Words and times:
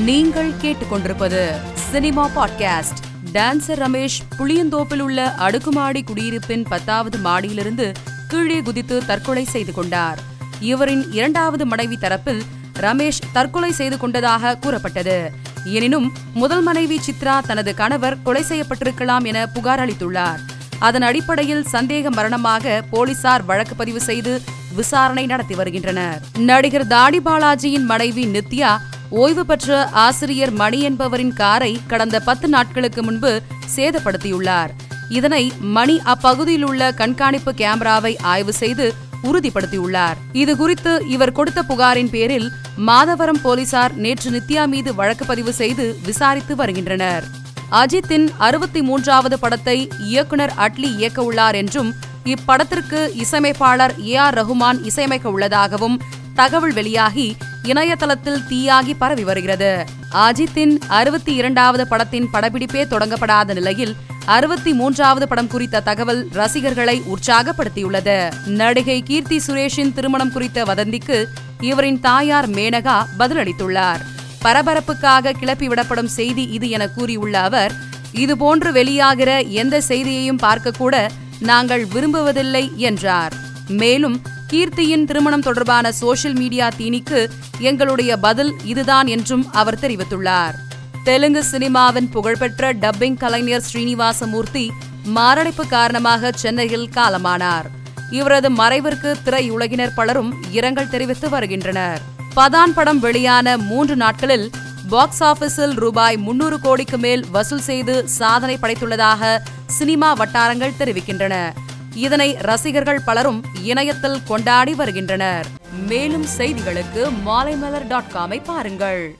நீங்கள் 0.00 0.50
கேட்டுக்கொண்டிருப்பது 0.50 1.50
cinema 1.74 2.28
podcast. 2.28 3.00
Dancer 3.32 3.80
Ramesh 3.80 4.20
புளியந்தோப்பில் 4.38 4.98
உள்ள 4.98 5.34
அடுக்குமாடி 5.34 6.04
குடியிருப்பின் 6.04 6.64
பத்தாவது 6.68 7.18
மாடியிலிருந்து 7.18 7.94
கீழே 8.28 8.60
குதித்து 8.60 9.02
தற்கொலை 9.06 9.44
செய்து 9.44 9.72
கொண்டார். 9.72 10.18
இவரின் 10.60 11.12
இரண்டாவது 11.12 11.66
மனைவி 11.66 11.98
தரப்பில் 12.00 12.40
ரமேஷ் 12.80 13.18
தற்கொலை 13.32 13.72
செய்து 13.72 13.98
கொண்டதாக 13.98 14.56
கூறப்பட்டது. 14.56 15.32
எனினும் 15.64 16.12
முதல் 16.34 16.62
மனைவி 16.62 17.00
சித்ரா 17.06 17.40
தனது 17.46 17.74
கணவர் 17.74 18.22
கொலை 18.22 18.42
செய்யப்பட்டிருக்கலாம் 18.42 19.24
என 19.24 19.46
புகார் 19.46 19.88
அளித்துள்ளார். 19.88 20.38
அதன் 20.78 21.02
அடிப்படையில் 21.02 21.66
சந்தேக 21.72 22.08
மரணமாக 22.08 22.84
போலீசார் 22.90 23.44
வழக்கு 23.44 23.74
பதிவு 23.74 24.00
செய்து 24.00 24.42
விசாரணை 24.74 25.26
நடத்தி 25.26 25.54
வருகின்றனர். 25.54 26.22
நடிகர் 26.38 26.86
தாடி 26.86 27.20
பாலாஜியின் 27.24 27.84
மனைவி 27.84 28.26
நித்யா 28.26 28.78
ஓய்வு 29.10 29.46
பெற்ற 29.46 29.88
ஆசிரியர் 29.92 30.50
மணி 30.50 30.80
என்பவரின் 30.80 31.32
காரை 31.32 31.80
கடந்த 31.86 32.20
பத்து 32.20 32.48
நாட்களுக்கு 32.48 33.02
முன்பு 33.02 33.42
சேதப்படுத்தியுள்ளார். 33.76 34.70
இதனை 35.08 35.52
மணி 35.60 36.00
அப்பகுதியில் 36.04 36.64
உள்ள 36.64 36.92
கண்காணிப்பு 36.92 37.54
கேமராவை 37.54 38.18
ஆய்வு 38.18 38.52
செய்து 38.52 38.94
உறுதிப்படுத்தியுள்ளார். 39.22 40.14
இது 40.32 40.56
குறித்து 40.56 41.06
இவர் 41.08 41.32
கொடுத்த 41.32 41.62
புகாரின் 41.62 42.10
பேரில் 42.10 42.52
மாதவரம் 42.76 43.40
போலீசார் 43.42 43.94
நேற்று 43.94 44.30
நித்யா 44.30 44.68
மீது 44.68 44.94
வழக்கு 44.94 45.24
பதிவு 45.24 45.52
செய்து 45.52 45.96
விசாரித்து 46.06 46.56
வருகின்றனர். 46.56 47.24
அஜித்தின் 47.70 48.28
அறுபத்தி 48.38 48.82
மூன்றாவது 48.82 49.38
படத்தை 49.38 49.88
இயக்குனர் 49.98 50.54
அட்லி 50.56 50.96
இயக்க 50.96 51.22
உள்ளார் 51.22 51.54
என்றும் 51.54 51.94
இப்படத்திற்கு 52.24 53.10
இசையமைப்பாளர் 53.14 53.94
ஏ 54.06 54.16
ஆர் 54.16 54.34
ரகுமான் 54.34 54.80
இசையமைக்க 54.84 55.30
உள்ளதாகவும் 55.30 56.00
தகவல் 56.34 56.72
வெளியாகி 56.72 57.36
இணையதளத்தில் 57.64 58.42
தீயாகி 58.50 58.94
பரவி 58.98 59.24
வருகிறது. 59.24 59.84
அஜித்தின் 60.12 60.78
அறுபத்தி 60.88 61.34
இரண்டாவது 61.34 61.86
படத்தின் 61.86 62.28
படப்பிடிப்பே 62.32 62.84
தொடங்கப்படாத 62.90 63.54
நிலையில் 63.54 63.96
அறுபத்தி 64.26 64.72
மூன்றாவது 64.72 65.28
படம் 65.28 65.46
குறித்த 65.46 65.80
தகவல் 65.80 66.28
ரசிகர்களை 66.32 67.02
உற்சாகப்படுத்தியுள்ளது. 67.02 68.46
நடிகை 68.46 69.02
கீர்த்தி 69.02 69.40
சுரேஷின் 69.46 69.92
திருமணம் 69.92 70.32
குறித்த 70.32 70.62
வதந்திக்கு 70.62 71.24
இவரின் 71.60 72.00
தாயார் 72.00 72.50
மேனகா 72.50 73.06
பதிலளித்துள்ளார். 73.18 74.00
பரபரப்புக்காக 74.44 75.32
கிளப்பி 75.32 75.68
விடப்படும் 75.68 76.06
செய்தி 76.06 76.42
இது 76.42 76.70
என 76.70 76.88
கூறியுள்ள 76.88 77.40
அவர் 77.40 77.72
இதுபோன்று 78.14 78.72
வெளியாகிற 78.72 79.48
எந்த 79.48 79.80
செய்தியையும் 79.88 80.38
பார்க்கக்கூட 80.38 81.08
நாங்கள் 81.40 81.84
விரும்புவதில்லை 81.84 82.74
என்றார். 82.74 83.32
மேலும் 83.68 84.22
கீர்த்தியின் 84.50 85.04
திருமணம் 85.04 85.42
தொடர்பான 85.42 85.92
சோசியல் 86.00 86.34
மீடியா 86.34 86.68
தீனிக்கு 86.78 87.30
எங்களுடைய 87.58 88.16
பதில் 88.16 88.52
இதுதான் 88.64 89.06
என்றும் 89.06 89.52
அவர் 89.52 89.78
தெரிவித்துள்ளார். 89.78 90.54
தெலுங்கு 91.04 91.44
சினிமாவின் 91.50 92.08
புகழ்பெற்ற 92.10 92.72
டப்பிங் 92.72 93.16
கலைஞர் 93.16 93.62
ஸ்ரீனிவாசமூர்த்தி 93.72 94.68
மாரடைப்பு 95.04 95.66
காரணமாக 95.66 96.32
சென்னையில் 96.34 96.90
காலமானார். 96.94 97.64
இவரது 98.10 98.50
மறைவிற்கு 98.50 99.14
திரையுலகினர் 99.24 99.94
பலரும் 99.94 100.34
இரங்கல் 100.50 100.88
தெரிவித்து 100.88 101.28
வருகின்றனர். 101.28 102.00
பதான் 102.36 102.74
படம் 102.74 102.98
வெளியான 102.98 103.56
மூன்று 103.56 103.96
நாட்களில் 103.96 104.50
பாக்ஸ் 104.88 105.24
ஆபீஸில் 105.24 105.74
ரூபாய் 105.74 106.16
முன்னூறு 106.16 106.60
கோடிக்கு 106.60 106.98
மேல் 106.98 107.24
வசூல் 107.30 107.66
செய்து 107.70 108.08
சாதனை 108.08 108.58
படைத்துள்ளதாக 108.62 109.38
சினிமா 109.66 110.12
வட்டாரங்கள் 110.12 110.78
தெரிவிக்கின்றன. 110.78 111.52
இதனை 111.94 112.36
ரசிகர்கள் 112.38 113.00
பலரும் 113.04 113.44
இணையத்தில் 113.62 114.22
கொண்டாடி 114.26 114.74
வருகின்றனர். 114.74 115.46
மேலும் 115.86 116.26
செய்திகளுக்கு 116.38 117.10
மாலைமலர் 117.26 117.86
டாட் 117.86 118.10
காமை 118.14 118.40
பாருங்கள். 118.44 119.16